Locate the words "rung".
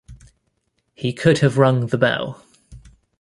1.59-1.85